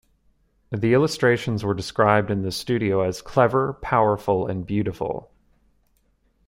[0.71, 5.29] The illustrations were described in The Studio as "clever, powerful and beautiful".